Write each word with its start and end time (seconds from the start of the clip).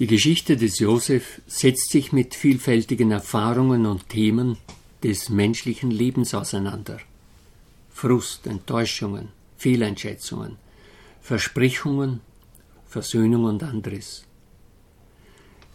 Die 0.00 0.08
Geschichte 0.08 0.56
des 0.56 0.80
Josef 0.80 1.40
setzt 1.46 1.90
sich 1.90 2.12
mit 2.12 2.34
vielfältigen 2.34 3.12
Erfahrungen 3.12 3.86
und 3.86 4.08
Themen 4.08 4.56
des 5.04 5.28
menschlichen 5.28 5.92
Lebens 5.92 6.34
auseinander. 6.34 6.98
Frust, 7.90 8.48
Enttäuschungen, 8.48 9.28
Fehleinschätzungen, 9.56 10.56
Versprechungen, 11.20 12.20
Versöhnung 12.88 13.44
und 13.44 13.62
anderes. 13.62 14.24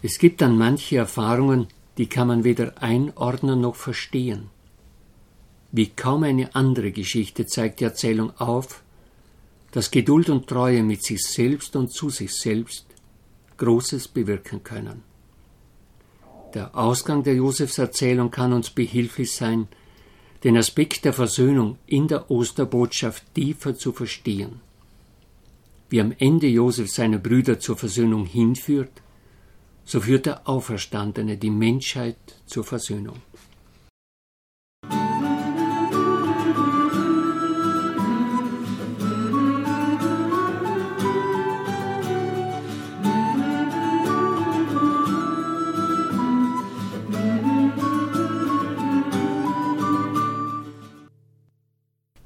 Es 0.04 0.20
gibt 0.20 0.42
dann 0.42 0.58
manche 0.58 0.98
Erfahrungen, 0.98 1.68
die 1.98 2.08
kann 2.08 2.28
man 2.28 2.44
weder 2.44 2.82
einordnen 2.84 3.62
noch 3.62 3.78
verstehen. 3.78 4.50
Wie 5.72 5.88
kaum 5.88 6.24
eine 6.24 6.56
andere 6.56 6.92
Geschichte 6.92 7.46
zeigt 7.46 7.80
die 7.80 7.86
Erzählung 7.86 8.38
auf, 8.38 8.84
dass 9.72 9.92
Geduld 9.92 10.30
und 10.30 10.48
Treue 10.48 10.84
mit 10.84 11.06
sich 11.06 11.24
selbst 11.24 11.78
und 11.78 11.94
zu 11.94 12.10
sich 12.10 12.34
selbst 12.34 12.89
Großes 13.60 14.08
bewirken 14.08 14.64
können. 14.64 15.04
Der 16.56 16.76
Ausgang 16.76 17.24
der 17.24 17.36
Josefserzählung 17.36 18.32
kann 18.32 18.54
uns 18.54 18.72
behilflich 18.72 19.32
sein, 19.34 19.68
den 20.44 20.58
Aspekt 20.58 21.06
der 21.06 21.14
Versöhnung 21.14 21.78
in 21.86 22.08
der 22.08 22.32
Osterbotschaft 22.32 23.24
tiefer 23.36 23.76
zu 23.76 23.92
verstehen. 23.92 24.62
Wie 25.90 26.02
am 26.02 26.14
Ende 26.18 26.48
Josef 26.48 26.90
seine 26.90 27.20
Brüder 27.20 27.60
zur 27.60 27.78
Versöhnung 27.78 28.26
hinführt, 28.26 29.02
so 29.86 30.02
führt 30.02 30.26
der 30.26 30.48
Auferstandene 30.48 31.38
die 31.38 31.50
Menschheit 31.50 32.18
zur 32.46 32.64
Versöhnung. 32.64 33.18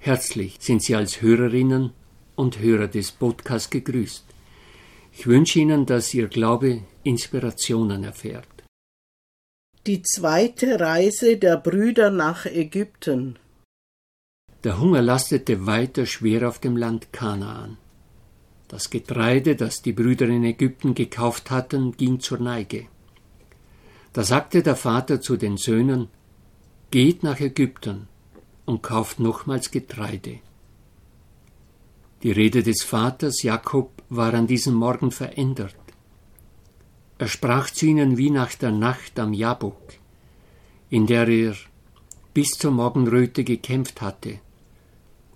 Herzlich 0.06 0.58
sind 0.60 0.84
Sie 0.84 0.96
als 0.98 1.22
Hörerinnen 1.22 1.92
und 2.36 2.60
Hörer 2.60 2.90
des 2.90 3.14
Podcasts 3.14 3.70
gegrüßt. 3.70 4.26
Ich 5.14 5.28
wünsche 5.28 5.60
Ihnen, 5.60 5.86
dass 5.86 6.14
Ihr 6.14 6.28
Glaube 6.28 6.82
Inspirationen 7.04 8.04
erfährt. 8.04 8.66
Die 9.88 10.02
zweite 10.02 10.78
Reise 10.78 11.38
der 11.38 11.56
Brüder 11.56 12.12
nach 12.12 12.46
Ägypten. 12.46 13.40
Der 14.66 14.78
Hunger 14.78 15.02
lastete 15.02 15.66
weiter 15.66 16.06
schwer 16.06 16.50
auf 16.50 16.60
dem 16.60 16.76
Land 16.76 17.14
Kanaan. 17.14 17.78
Das 18.68 18.90
Getreide, 18.90 19.56
das 19.56 19.84
die 19.84 19.94
Brüder 19.94 20.28
in 20.28 20.44
Ägypten 20.44 20.96
gekauft 20.96 21.50
hatten, 21.50 21.96
ging 21.96 22.20
zur 22.20 22.40
Neige. 22.40 22.88
Da 24.12 24.24
sagte 24.24 24.64
der 24.64 24.76
Vater 24.76 25.22
zu 25.22 25.38
den 25.38 25.56
Söhnen, 25.56 26.10
Geht 26.92 27.24
nach 27.24 27.40
Ägypten 27.40 28.10
und 28.66 28.82
kauft 28.82 29.20
nochmals 29.20 29.72
Getreide. 29.72 30.40
Die 32.24 32.32
Rede 32.32 32.64
des 32.64 32.84
Vaters 32.84 33.44
Jakob 33.44 34.02
war 34.10 34.34
an 34.34 34.48
diesem 34.48 34.76
Morgen 34.76 35.12
verändert. 35.12 35.76
Er 37.18 37.28
sprach 37.28 37.70
zu 37.70 37.86
ihnen 37.86 38.18
wie 38.18 38.30
nach 38.30 38.56
der 38.56 38.72
Nacht 38.72 39.20
am 39.20 39.34
Jabok, 39.34 39.82
in 40.90 41.06
der 41.06 41.28
er 41.28 41.56
bis 42.34 42.52
zur 42.52 42.72
Morgenröte 42.72 43.44
gekämpft 43.44 44.02
hatte 44.02 44.40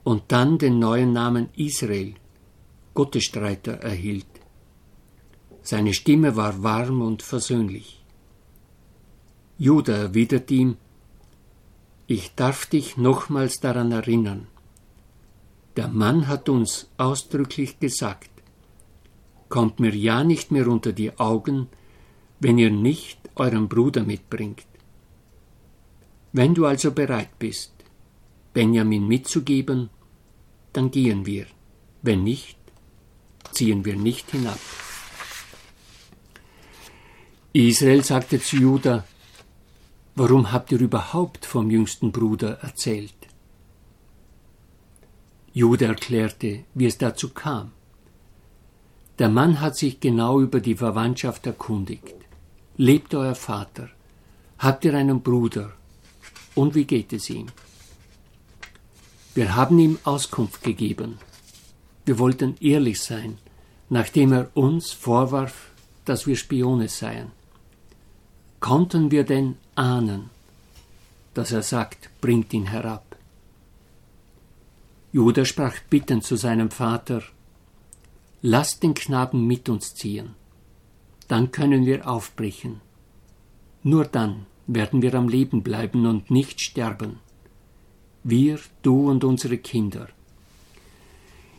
und 0.04 0.24
dann 0.30 0.58
den 0.58 0.80
neuen 0.80 1.12
Namen 1.12 1.50
Israel, 1.56 2.14
Gottesstreiter, 2.94 3.74
erhielt. 3.74 4.26
Seine 5.62 5.94
Stimme 5.94 6.38
war 6.38 6.64
warm 6.64 7.02
und 7.02 7.22
versöhnlich. 7.22 8.02
Judah 9.58 9.98
erwidert 9.98 10.50
ihm, 10.50 10.78
ich 12.08 12.34
darf 12.36 12.66
dich 12.66 12.98
nochmals 12.98 13.60
daran 13.60 13.92
erinnern. 13.92 14.48
Der 15.76 15.90
Mann 15.90 16.28
hat 16.28 16.50
uns 16.50 16.90
ausdrücklich 16.98 17.80
gesagt, 17.80 18.32
kommt 19.50 19.80
mir 19.80 19.94
ja 19.94 20.24
nicht 20.24 20.50
mehr 20.50 20.68
unter 20.68 20.94
die 20.94 21.20
Augen, 21.20 21.68
wenn 22.40 22.58
ihr 22.58 22.72
nicht 22.72 23.20
euren 23.36 23.68
Bruder 23.68 24.04
mitbringt. 24.04 24.66
Wenn 26.32 26.56
du 26.56 26.66
also 26.66 26.92
bereit 26.92 27.38
bist, 27.40 27.74
Benjamin 28.54 29.08
mitzugeben, 29.08 29.90
dann 30.74 30.92
gehen 30.92 31.26
wir, 31.26 31.46
wenn 32.02 32.24
nicht, 32.24 32.58
ziehen 33.52 33.86
wir 33.86 33.96
nicht 33.96 34.32
hinab. 34.32 34.60
Israel 37.54 38.04
sagte 38.04 38.40
zu 38.40 38.58
Judah, 38.58 39.06
Warum 40.20 40.52
habt 40.52 40.72
ihr 40.72 40.80
überhaupt 40.80 41.46
vom 41.46 41.70
jüngsten 41.70 42.12
Bruder 42.12 42.58
erzählt? 42.64 43.14
Jude 45.54 45.86
erklärte, 45.86 46.64
wie 46.74 46.88
es 46.88 46.98
dazu 46.98 47.30
kam. 47.30 47.72
Der 49.20 49.30
Mann 49.30 49.62
hat 49.62 49.76
sich 49.78 50.00
genau 50.00 50.42
über 50.42 50.60
die 50.60 50.74
Verwandtschaft 50.74 51.46
erkundigt. 51.46 52.16
Lebt 52.78 53.14
euer 53.14 53.36
Vater? 53.36 53.90
Habt 54.58 54.86
ihr 54.86 54.96
einen 54.96 55.22
Bruder? 55.22 55.74
Und 56.56 56.74
wie 56.74 56.86
geht 56.86 57.14
es 57.14 57.30
ihm? 57.30 57.46
Wir 59.36 59.56
haben 59.56 59.78
ihm 59.78 60.00
Auskunft 60.04 60.64
gegeben. 60.64 61.20
Wir 62.06 62.18
wollten 62.18 62.56
ehrlich 62.60 63.02
sein, 63.02 63.38
nachdem 63.90 64.34
er 64.34 64.50
uns 64.56 64.92
vorwarf, 64.92 65.70
dass 66.06 66.26
wir 66.26 66.36
Spione 66.36 66.88
seien. 66.88 67.37
Konnten 68.60 69.12
wir 69.12 69.24
denn 69.24 69.56
ahnen, 69.76 70.30
dass 71.34 71.52
er 71.52 71.62
sagt, 71.62 72.10
bringt 72.22 72.54
ihn 72.54 72.66
herab? 72.66 73.16
Judah 75.12 75.46
sprach 75.46 75.76
bittend 75.90 76.24
zu 76.24 76.36
seinem 76.36 76.72
Vater, 76.72 77.22
Lasst 78.42 78.84
den 78.84 78.94
Knaben 78.94 79.48
mit 79.48 79.68
uns 79.68 79.96
ziehen, 79.96 80.36
dann 81.28 81.52
können 81.52 81.86
wir 81.86 82.08
aufbrechen. 82.08 82.82
Nur 83.84 84.06
dann 84.06 84.46
werden 84.68 85.02
wir 85.02 85.14
am 85.16 85.28
Leben 85.28 85.64
bleiben 85.64 86.06
und 86.06 86.30
nicht 86.30 86.62
sterben. 86.62 87.20
Wir, 88.24 88.60
du 88.82 89.10
und 89.10 89.24
unsere 89.24 89.58
Kinder. 89.58 90.10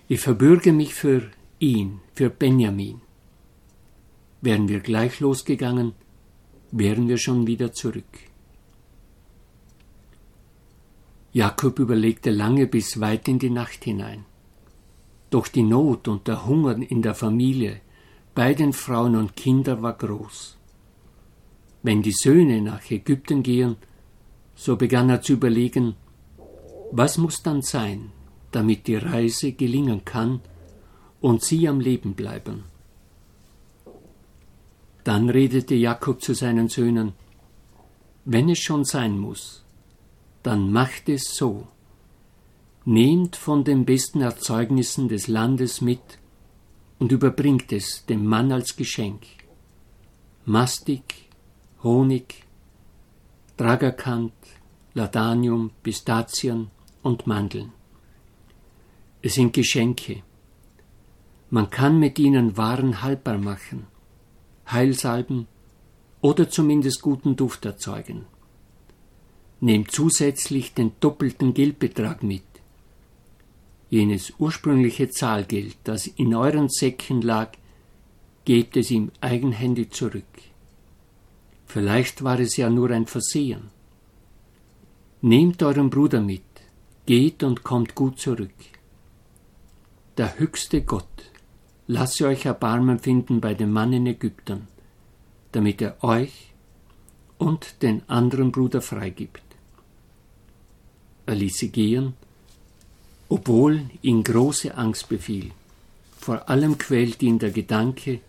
Ich 0.09 0.21
verbürge 0.21 0.73
mich 0.73 0.95
für 0.95 1.31
ihn, 1.59 2.01
für 2.15 2.31
Benjamin. 2.31 3.01
Wären 4.41 4.69
wir 4.69 4.81
gleich 4.81 5.21
losgegangen, 5.21 5.95
wären 6.71 7.09
wir 7.09 7.19
schon 7.19 7.47
wieder 7.47 7.73
zurück. 7.73 8.05
Jakob 11.33 11.79
überlegte 11.79 12.31
lange 12.31 12.67
bis 12.67 13.01
weit 13.01 13.29
in 13.29 13.39
die 13.39 13.51
Nacht 13.51 13.85
hinein. 13.85 14.25
Doch 15.31 15.47
die 15.49 15.63
Not 15.63 16.09
und 16.09 16.27
der 16.27 16.47
Hunger 16.47 16.77
in 16.91 17.03
der 17.03 17.15
Familie, 17.15 17.81
bei 18.35 18.55
den 18.55 18.73
Frauen 18.73 19.15
und 19.17 19.37
Kindern 19.37 19.83
war 19.83 19.93
groß. 19.93 20.57
Wenn 21.83 22.03
die 22.03 22.13
Söhne 22.13 22.61
nach 22.63 22.91
Ägypten 22.91 23.43
gehen, 23.43 23.77
so 24.55 24.77
begann 24.77 25.11
er 25.11 25.23
zu 25.23 25.35
überlegen, 25.35 25.95
was 26.91 27.19
muss 27.19 27.43
dann 27.43 27.63
sein, 27.63 28.11
damit 28.51 28.87
die 28.87 28.97
Reise 28.97 29.53
gelingen 29.53 30.05
kann 30.05 30.41
und 31.21 31.43
sie 31.43 31.69
am 31.69 31.81
Leben 31.81 32.15
bleiben. 32.15 32.65
Dann 35.05 35.31
redete 35.31 35.75
Jakob 35.75 36.23
zu 36.23 36.35
seinen 36.35 36.69
Söhnen, 36.69 37.15
wenn 38.31 38.51
es 38.51 38.59
schon 38.59 38.85
sein 38.85 39.19
muss, 39.19 39.65
dann 40.43 40.71
macht 40.71 41.09
es 41.09 41.35
so. 41.35 41.67
Nehmt 42.85 43.37
von 43.37 43.65
den 43.65 43.87
besten 43.87 44.21
Erzeugnissen 44.21 45.09
des 45.09 45.29
Landes 45.29 45.81
mit 45.81 46.19
und 46.99 47.11
überbringt 47.11 47.73
es 47.73 48.05
dem 48.05 48.27
Mann 48.27 48.53
als 48.53 48.77
Geschenk. 48.77 49.23
Mastik, 50.45 51.15
Honig, 51.83 52.45
Dragakant, 53.57 54.35
Ladanium, 54.93 55.71
Pistazien 55.83 56.71
und 57.03 57.27
Mandeln. 57.27 57.73
Es 59.23 59.37
sind 59.37 59.55
Geschenke. 59.55 60.23
Man 61.49 61.71
kann 61.71 61.99
mit 61.99 62.19
ihnen 62.19 62.59
Waren 62.59 63.01
haltbar 63.01 63.39
machen 63.39 63.87
Heilsalben 64.71 65.47
oder 66.21 66.51
zumindest 66.51 67.03
guten 67.03 67.37
Duft 67.37 67.65
erzeugen. 67.65 68.27
Nehmt 69.61 69.91
zusätzlich 69.91 70.75
den 70.75 70.93
doppelten 71.01 71.55
Geldbetrag 71.55 72.23
mit. 72.23 72.43
Jenes 73.91 74.35
ursprüngliche 74.39 75.09
Zahlgeld, 75.11 75.77
das 75.85 76.07
in 76.07 76.35
euren 76.35 76.69
Säcken 76.69 77.23
lag, 77.23 77.53
gebt 78.45 78.77
es 78.77 78.91
ihm 78.91 79.11
eigenhändig 79.21 79.93
zurück. 79.93 80.25
Vielleicht 81.67 82.23
war 82.23 82.39
es 82.39 82.57
ja 82.57 82.71
nur 82.71 82.91
ein 82.91 83.07
Versehen. 83.07 83.71
Nehmt 85.21 85.63
euren 85.63 85.91
Bruder 85.91 86.21
mit, 86.21 86.43
geht 87.07 87.43
und 87.43 87.65
kommt 87.65 87.95
gut 87.95 88.21
zurück. 88.21 88.55
Der 90.17 90.39
höchste 90.39 90.83
Gott 90.83 91.31
lasse 91.89 92.27
euch 92.27 92.45
Erbarmen 92.45 92.99
finden 93.01 93.41
bei 93.41 93.55
dem 93.55 93.73
Mann 93.73 93.93
in 93.93 94.07
Ägypten, 94.07 94.69
damit 95.53 95.83
er 95.83 96.05
euch 96.05 96.53
und 97.39 97.83
den 97.83 98.03
anderen 98.09 98.53
Bruder 98.53 98.81
freigibt. 98.81 99.43
Er 101.27 101.35
ließ 101.35 101.59
sie 101.59 101.71
gehen, 101.71 102.15
obwohl 103.29 103.91
ihn 104.03 104.23
große 104.23 104.77
Angst 104.77 105.09
befiel. 105.09 105.51
Vor 106.19 106.49
allem 106.49 106.79
quält 106.79 107.23
ihn 107.23 107.39
der 107.39 107.51
Gedanke, 107.51 108.21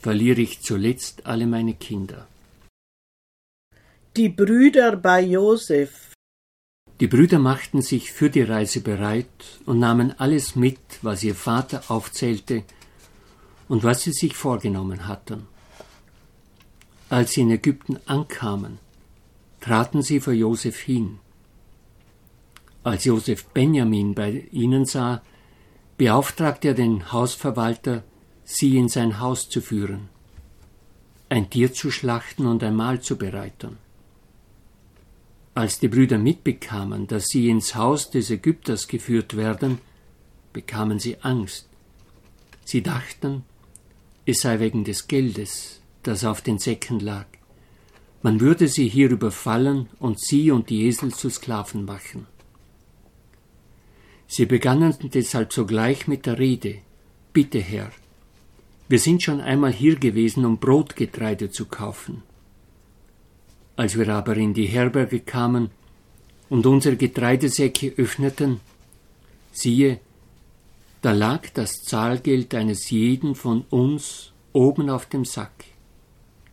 verliere 0.00 0.40
ich 0.40 0.60
zuletzt 0.60 1.26
alle 1.26 1.46
meine 1.46 1.74
Kinder. 1.74 2.26
Die 4.16 4.28
Brüder 4.28 4.96
bei 4.96 5.22
Josef. 5.22 6.07
Die 7.00 7.06
Brüder 7.06 7.38
machten 7.38 7.80
sich 7.80 8.12
für 8.12 8.28
die 8.28 8.42
Reise 8.42 8.80
bereit 8.80 9.60
und 9.66 9.78
nahmen 9.78 10.18
alles 10.18 10.56
mit, 10.56 10.80
was 11.02 11.22
ihr 11.22 11.36
Vater 11.36 11.82
aufzählte 11.88 12.64
und 13.68 13.84
was 13.84 14.02
sie 14.02 14.12
sich 14.12 14.34
vorgenommen 14.34 15.06
hatten. 15.06 15.46
Als 17.08 17.32
sie 17.32 17.42
in 17.42 17.50
Ägypten 17.50 17.98
ankamen, 18.06 18.78
traten 19.60 20.02
sie 20.02 20.18
vor 20.18 20.32
Josef 20.32 20.80
hin. 20.80 21.20
Als 22.82 23.04
Josef 23.04 23.44
Benjamin 23.46 24.14
bei 24.14 24.48
ihnen 24.50 24.84
sah, 24.84 25.22
beauftragte 25.98 26.68
er 26.68 26.74
den 26.74 27.12
Hausverwalter, 27.12 28.02
sie 28.44 28.76
in 28.76 28.88
sein 28.88 29.20
Haus 29.20 29.48
zu 29.48 29.60
führen, 29.60 30.08
ein 31.28 31.48
Tier 31.48 31.72
zu 31.72 31.90
schlachten 31.90 32.46
und 32.46 32.64
ein 32.64 32.74
Mahl 32.74 33.00
zu 33.00 33.16
bereiten. 33.16 33.78
Als 35.58 35.80
die 35.80 35.88
Brüder 35.88 36.18
mitbekamen, 36.18 37.08
dass 37.08 37.24
sie 37.26 37.48
ins 37.48 37.74
Haus 37.74 38.12
des 38.12 38.30
Ägypters 38.30 38.86
geführt 38.86 39.36
werden, 39.36 39.78
bekamen 40.52 41.00
sie 41.00 41.16
Angst. 41.22 41.68
Sie 42.64 42.80
dachten, 42.80 43.42
es 44.24 44.42
sei 44.42 44.60
wegen 44.60 44.84
des 44.84 45.08
Geldes, 45.08 45.80
das 46.04 46.24
auf 46.24 46.42
den 46.42 46.60
Säcken 46.60 47.00
lag. 47.00 47.26
Man 48.22 48.40
würde 48.40 48.68
sie 48.68 48.86
hier 48.86 49.10
überfallen 49.10 49.88
und 49.98 50.20
sie 50.20 50.52
und 50.52 50.70
die 50.70 50.86
Esel 50.86 51.12
zu 51.12 51.28
Sklaven 51.28 51.84
machen. 51.84 52.28
Sie 54.28 54.46
begannen 54.46 54.94
deshalb 55.12 55.52
sogleich 55.52 56.06
mit 56.06 56.26
der 56.26 56.38
Rede 56.38 56.76
Bitte, 57.32 57.58
Herr, 57.58 57.90
wir 58.88 59.00
sind 59.00 59.24
schon 59.24 59.40
einmal 59.40 59.72
hier 59.72 59.96
gewesen, 59.96 60.44
um 60.44 60.58
Brotgetreide 60.58 61.50
zu 61.50 61.66
kaufen. 61.66 62.22
Als 63.78 63.96
wir 63.96 64.08
aber 64.08 64.36
in 64.36 64.54
die 64.54 64.66
Herberge 64.66 65.20
kamen 65.20 65.70
und 66.48 66.66
unsere 66.66 66.96
Getreidesäcke 66.96 67.94
öffneten, 67.96 68.58
siehe, 69.52 70.00
da 71.00 71.12
lag 71.12 71.48
das 71.54 71.84
Zahlgeld 71.84 72.56
eines 72.56 72.90
jeden 72.90 73.36
von 73.36 73.62
uns 73.70 74.32
oben 74.52 74.90
auf 74.90 75.06
dem 75.06 75.24
Sack. 75.24 75.64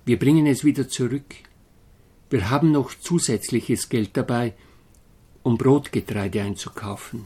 Wir 0.05 0.19
bringen 0.19 0.45
es 0.45 0.63
wieder 0.63 0.87
zurück. 0.87 1.33
Wir 2.29 2.51
haben 2.51 2.71
noch 2.71 2.93
zusätzliches 2.93 3.89
Geld 3.89 4.11
dabei, 4.13 4.53
um 5.41 5.57
Brotgetreide 5.57 6.43
einzukaufen. 6.43 7.25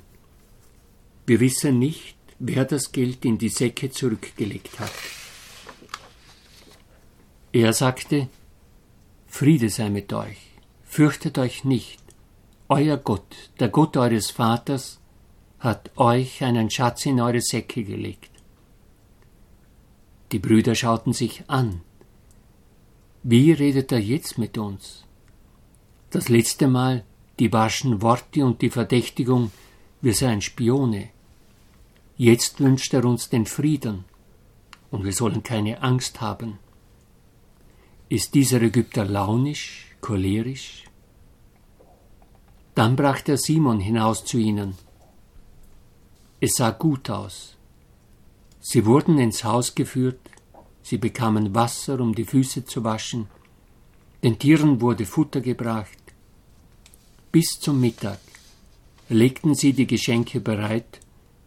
Wir 1.25 1.41
wissen 1.41 1.77
nicht, 1.77 2.15
wer 2.39 2.63
das 2.63 2.93
Geld 2.93 3.25
in 3.25 3.37
die 3.37 3.49
Säcke 3.49 3.91
zurückgelegt 3.91 4.79
hat. 4.79 4.93
Er 7.51 7.73
sagte, 7.73 8.29
Friede 9.29 9.69
sei 9.69 9.89
mit 9.89 10.11
euch, 10.11 10.37
fürchtet 10.83 11.37
euch 11.37 11.63
nicht, 11.63 12.01
euer 12.67 12.97
Gott, 12.97 13.51
der 13.59 13.69
Gott 13.69 13.95
eures 13.95 14.31
Vaters, 14.31 14.99
hat 15.59 15.91
euch 15.97 16.43
einen 16.43 16.69
Schatz 16.69 17.05
in 17.05 17.21
eure 17.21 17.39
Säcke 17.39 17.83
gelegt. 17.83 18.31
Die 20.31 20.39
Brüder 20.39 20.75
schauten 20.75 21.13
sich 21.13 21.43
an. 21.47 21.81
Wie 23.23 23.51
redet 23.51 23.91
er 23.91 23.99
jetzt 23.99 24.37
mit 24.37 24.57
uns? 24.57 25.05
Das 26.09 26.27
letzte 26.27 26.67
Mal 26.67 27.03
die 27.39 27.49
barschen 27.49 28.01
Worte 28.01 28.43
und 28.45 28.61
die 28.61 28.69
Verdächtigung, 28.69 29.51
wir 30.01 30.13
seien 30.13 30.41
Spione. 30.41 31.09
Jetzt 32.17 32.59
wünscht 32.59 32.93
er 32.93 33.05
uns 33.05 33.29
den 33.29 33.45
Frieden 33.45 34.05
und 34.91 35.05
wir 35.05 35.13
sollen 35.13 35.43
keine 35.43 35.81
Angst 35.81 36.19
haben. 36.19 36.59
Ist 38.09 38.33
dieser 38.33 38.61
Ägypter 38.61 39.05
launisch, 39.05 39.95
cholerisch? 40.01 40.83
Dann 42.75 42.95
brachte 42.95 43.33
er 43.33 43.37
Simon 43.37 43.79
hinaus 43.79 44.25
zu 44.25 44.37
ihnen. 44.37 44.75
Es 46.39 46.55
sah 46.55 46.71
gut 46.71 47.09
aus. 47.09 47.55
Sie 48.59 48.85
wurden 48.85 49.19
ins 49.19 49.43
Haus 49.43 49.75
geführt, 49.75 50.19
sie 50.81 50.97
bekamen 50.97 51.53
Wasser, 51.55 51.99
um 51.99 52.13
die 52.15 52.25
Füße 52.25 52.65
zu 52.65 52.83
waschen, 52.83 53.27
den 54.23 54.37
Tieren 54.37 54.81
wurde 54.81 55.05
Futter 55.05 55.41
gebracht. 55.41 56.03
Bis 57.31 57.59
zum 57.59 57.79
Mittag 57.79 58.19
legten 59.07 59.55
sie 59.55 59.73
die 59.73 59.87
Geschenke 59.87 60.41
bereit 60.41 60.99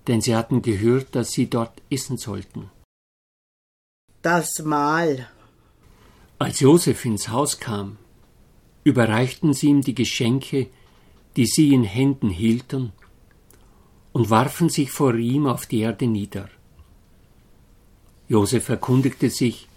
denn 0.06 0.20
sie 0.20 0.34
hatten 0.34 0.62
gehört, 0.62 1.14
dass 1.14 1.30
sie 1.30 1.48
dort 1.48 1.80
essen 1.90 2.18
sollten. 2.18 2.70
Das 4.22 4.60
Mahl. 4.60 5.28
Als 6.42 6.58
Josef 6.58 7.04
ins 7.04 7.28
Haus 7.28 7.60
kam, 7.60 7.98
überreichten 8.82 9.54
sie 9.54 9.68
ihm 9.68 9.80
die 9.80 9.94
Geschenke, 9.94 10.66
die 11.36 11.46
sie 11.46 11.72
in 11.72 11.84
Händen 11.84 12.30
hielten, 12.30 12.90
und 14.12 14.28
warfen 14.28 14.68
sich 14.68 14.90
vor 14.90 15.14
ihm 15.14 15.46
auf 15.46 15.66
die 15.66 15.78
Erde 15.78 16.08
nieder. 16.08 16.48
Josef 18.28 18.68
erkundigte 18.68 19.30
sich, 19.30 19.68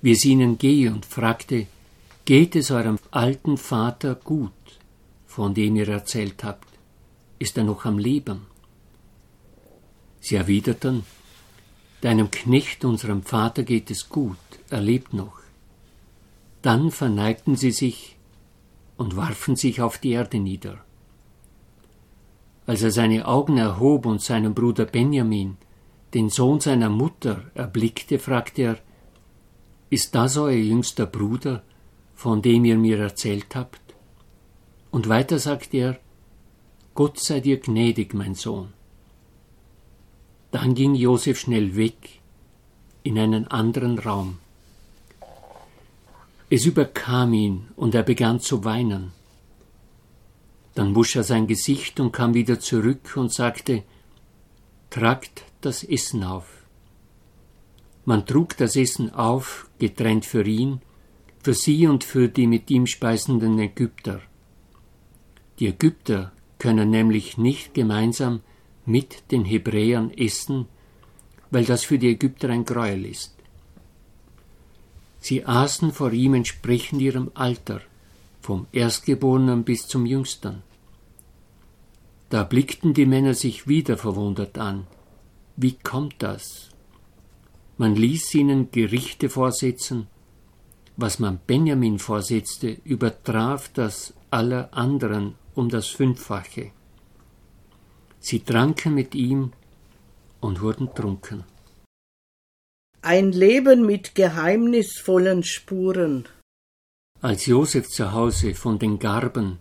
wie 0.00 0.10
es 0.10 0.24
ihnen 0.24 0.58
gehe, 0.58 0.92
und 0.92 1.06
fragte, 1.06 1.68
Geht 2.24 2.56
es 2.56 2.72
eurem 2.72 2.98
alten 3.12 3.56
Vater 3.56 4.16
gut, 4.16 4.50
von 5.28 5.54
dem 5.54 5.76
ihr 5.76 5.88
erzählt 5.88 6.42
habt? 6.42 6.66
Ist 7.38 7.56
er 7.56 7.62
noch 7.62 7.84
am 7.84 7.98
Leben? 7.98 8.40
Sie 10.18 10.34
erwiderten, 10.34 11.04
Deinem 12.00 12.32
Knecht, 12.32 12.84
unserem 12.84 13.22
Vater, 13.22 13.62
geht 13.62 13.88
es 13.92 14.08
gut, 14.08 14.36
er 14.68 14.80
lebt 14.80 15.14
noch. 15.14 15.41
Dann 16.62 16.90
verneigten 16.90 17.56
sie 17.56 17.72
sich 17.72 18.16
und 18.96 19.16
warfen 19.16 19.56
sich 19.56 19.80
auf 19.80 19.98
die 19.98 20.12
Erde 20.12 20.38
nieder. 20.38 20.84
Als 22.66 22.82
er 22.82 22.92
seine 22.92 23.26
Augen 23.26 23.58
erhob 23.58 24.06
und 24.06 24.22
seinen 24.22 24.54
Bruder 24.54 24.84
Benjamin, 24.84 25.56
den 26.14 26.30
Sohn 26.30 26.60
seiner 26.60 26.88
Mutter, 26.88 27.50
erblickte, 27.54 28.18
fragte 28.20 28.62
er, 28.62 28.78
Ist 29.90 30.14
das 30.14 30.36
euer 30.36 30.52
jüngster 30.52 31.06
Bruder, 31.06 31.64
von 32.14 32.40
dem 32.42 32.64
ihr 32.64 32.78
mir 32.78 32.98
erzählt 33.00 33.56
habt? 33.56 33.80
Und 34.92 35.08
weiter 35.08 35.38
sagte 35.38 35.76
er, 35.76 35.98
Gott 36.94 37.18
sei 37.18 37.40
dir 37.40 37.58
gnädig, 37.58 38.14
mein 38.14 38.34
Sohn. 38.34 38.72
Dann 40.50 40.74
ging 40.74 40.94
Josef 40.94 41.40
schnell 41.40 41.74
weg 41.74 42.20
in 43.02 43.18
einen 43.18 43.48
anderen 43.48 43.98
Raum. 43.98 44.38
Es 46.54 46.66
überkam 46.66 47.32
ihn 47.32 47.68
und 47.76 47.94
er 47.94 48.02
begann 48.02 48.38
zu 48.38 48.62
weinen. 48.62 49.12
Dann 50.74 50.94
wusch 50.94 51.16
er 51.16 51.24
sein 51.24 51.46
Gesicht 51.46 51.98
und 51.98 52.12
kam 52.12 52.34
wieder 52.34 52.60
zurück 52.60 53.16
und 53.16 53.32
sagte, 53.32 53.84
Tragt 54.90 55.44
das 55.62 55.82
Essen 55.82 56.22
auf. 56.22 56.66
Man 58.04 58.26
trug 58.26 58.54
das 58.58 58.76
Essen 58.76 59.14
auf, 59.14 59.70
getrennt 59.78 60.26
für 60.26 60.44
ihn, 60.44 60.82
für 61.42 61.54
sie 61.54 61.86
und 61.86 62.04
für 62.04 62.28
die 62.28 62.46
mit 62.46 62.70
ihm 62.70 62.86
speisenden 62.86 63.58
Ägypter. 63.58 64.20
Die 65.58 65.68
Ägypter 65.68 66.32
können 66.58 66.90
nämlich 66.90 67.38
nicht 67.38 67.72
gemeinsam 67.72 68.40
mit 68.84 69.30
den 69.30 69.46
Hebräern 69.46 70.10
essen, 70.10 70.66
weil 71.50 71.64
das 71.64 71.82
für 71.82 71.98
die 71.98 72.10
Ägypter 72.10 72.50
ein 72.50 72.66
Gräuel 72.66 73.06
ist. 73.06 73.41
Sie 75.22 75.46
aßen 75.46 75.92
vor 75.92 76.10
ihm 76.10 76.34
entsprechend 76.34 77.00
ihrem 77.00 77.30
Alter, 77.34 77.80
vom 78.40 78.66
Erstgeborenen 78.72 79.62
bis 79.62 79.86
zum 79.86 80.04
Jüngsten. 80.04 80.64
Da 82.28 82.42
blickten 82.42 82.92
die 82.92 83.06
Männer 83.06 83.34
sich 83.34 83.68
wieder 83.68 83.96
verwundert 83.96 84.58
an. 84.58 84.88
Wie 85.54 85.74
kommt 85.74 86.16
das? 86.18 86.70
Man 87.78 87.94
ließ 87.94 88.34
ihnen 88.34 88.72
Gerichte 88.72 89.28
vorsetzen. 89.28 90.08
Was 90.96 91.20
man 91.20 91.38
Benjamin 91.46 92.00
vorsetzte, 92.00 92.78
übertraf 92.82 93.70
das 93.72 94.14
aller 94.30 94.74
anderen 94.74 95.36
um 95.54 95.68
das 95.68 95.86
Fünffache. 95.86 96.72
Sie 98.18 98.40
tranken 98.40 98.94
mit 98.94 99.14
ihm 99.14 99.52
und 100.40 100.60
wurden 100.62 100.92
trunken. 100.92 101.44
Ein 103.04 103.32
Leben 103.32 103.84
mit 103.84 104.14
geheimnisvollen 104.14 105.42
Spuren. 105.42 106.28
Als 107.20 107.46
Josef 107.46 107.88
zu 107.88 108.12
Hause 108.12 108.54
von 108.54 108.78
den 108.78 109.00
Garben, 109.00 109.58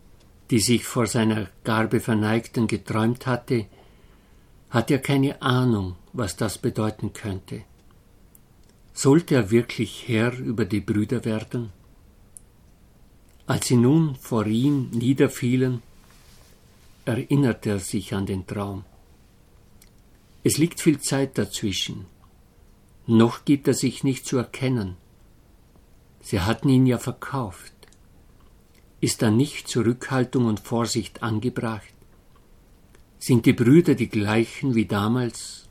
die 0.51 0.59
sich 0.59 0.85
vor 0.85 1.07
seiner 1.07 1.49
Garbe 1.63 2.01
verneigten, 2.01 2.67
geträumt 2.67 3.25
hatte, 3.25 3.65
hatte 4.69 4.93
er 4.93 4.99
keine 4.99 5.41
Ahnung, 5.41 5.95
was 6.13 6.35
das 6.35 6.59
bedeuten 6.59 7.13
könnte. 7.13 7.63
Sollte 8.93 9.33
er 9.33 9.49
wirklich 9.49 10.07
Herr 10.07 10.37
über 10.37 10.65
die 10.65 10.81
Brüder 10.81 11.25
werden? 11.25 11.71
Als 13.47 13.69
sie 13.69 13.77
nun 13.77 14.13
vor 14.17 14.45
ihm 14.45 14.91
niederfielen, 14.91 15.81
erinnerte 17.05 17.71
er 17.71 17.79
sich 17.79 18.13
an 18.13 18.27
den 18.27 18.45
Traum. 18.45 18.85
Es 20.43 20.59
liegt 20.59 20.79
viel 20.79 20.99
Zeit 20.99 21.39
dazwischen. 21.39 22.05
Noch 23.13 23.43
gibt 23.43 23.67
er 23.67 23.73
sich 23.73 24.05
nicht 24.05 24.25
zu 24.25 24.37
erkennen. 24.37 24.95
Sie 26.21 26.39
hatten 26.39 26.69
ihn 26.69 26.85
ja 26.85 26.97
verkauft. 26.97 27.73
Ist 29.01 29.21
da 29.21 29.29
nicht 29.29 29.67
Zurückhaltung 29.67 30.45
und 30.45 30.61
Vorsicht 30.61 31.21
angebracht? 31.21 31.93
Sind 33.19 33.45
die 33.45 33.51
Brüder 33.51 33.95
die 33.95 34.07
gleichen 34.07 34.75
wie 34.75 34.85
damals 34.85 35.67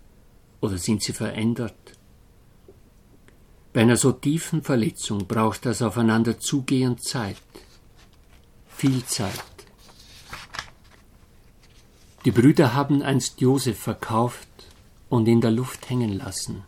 oder 0.60 0.76
sind 0.76 1.02
sie 1.02 1.14
verändert? 1.14 1.96
Bei 3.72 3.80
einer 3.80 3.96
so 3.96 4.12
tiefen 4.12 4.60
Verletzung 4.62 5.26
braucht 5.26 5.64
das 5.64 5.80
Aufeinander 5.80 6.38
zugehen 6.38 6.98
Zeit. 6.98 7.40
Viel 8.68 9.02
Zeit. 9.06 9.54
Die 12.26 12.32
Brüder 12.32 12.74
haben 12.74 13.00
einst 13.00 13.40
Josef 13.40 13.78
verkauft 13.78 14.50
und 15.08 15.26
in 15.26 15.40
der 15.40 15.52
Luft 15.52 15.88
hängen 15.88 16.18
lassen. 16.18 16.64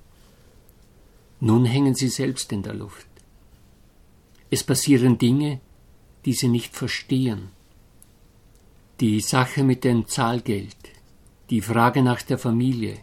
Nun 1.49 1.64
hängen 1.64 1.96
sie 1.96 2.08
selbst 2.08 2.52
in 2.52 2.62
der 2.62 2.75
Luft. 2.75 3.08
Es 4.49 4.62
passieren 4.62 5.18
Dinge, 5.18 5.61
die 6.25 6.34
sie 6.34 6.46
nicht 6.46 6.76
verstehen. 6.76 7.49
Die 9.00 9.20
Sache 9.20 9.64
mit 9.64 9.82
dem 9.82 10.06
Zahlgeld, 10.06 10.76
die 11.50 11.61
Frage 11.61 12.00
nach 12.04 12.22
der 12.22 12.38
Familie, 12.38 12.99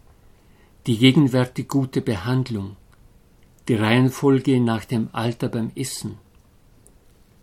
die 0.87 0.97
gegenwärtig 0.97 1.67
gute 1.67 1.99
Behandlung, 1.99 2.77
die 3.67 3.75
Reihenfolge 3.75 4.61
nach 4.61 4.85
dem 4.85 5.09
Alter 5.11 5.49
beim 5.49 5.73
Essen. 5.75 6.17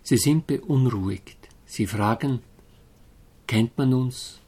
Sie 0.02 0.16
sind 0.16 0.46
beunruhigt. 0.46 1.40
Sie 1.66 1.86
fragen, 1.86 2.40
kennt 3.46 3.76
man 3.76 3.92
uns? 3.92 4.40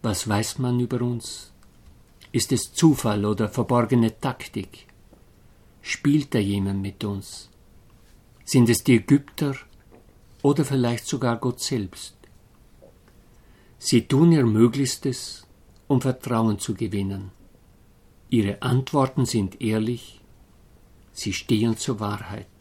Was 0.00 0.28
weiß 0.28 0.60
man 0.60 0.78
über 0.78 1.02
uns? 1.02 1.52
Ist 2.30 2.52
es 2.52 2.72
Zufall 2.72 3.24
oder 3.24 3.48
verborgene 3.48 4.16
Taktik? 4.20 4.93
Spielt 5.86 6.34
da 6.34 6.38
jemand 6.38 6.80
mit 6.80 7.04
uns? 7.04 7.50
Sind 8.46 8.70
es 8.70 8.82
die 8.84 8.96
Ägypter 8.96 9.54
oder 10.40 10.64
vielleicht 10.64 11.06
sogar 11.06 11.36
Gott 11.36 11.60
selbst? 11.60 12.16
Sie 13.76 14.08
tun 14.08 14.32
ihr 14.32 14.46
Möglichstes, 14.46 15.46
um 15.86 16.00
Vertrauen 16.00 16.58
zu 16.58 16.72
gewinnen. 16.72 17.32
Ihre 18.30 18.62
Antworten 18.62 19.26
sind 19.26 19.60
ehrlich, 19.60 20.22
sie 21.12 21.34
stehen 21.34 21.76
zur 21.76 22.00
Wahrheit. 22.00 22.53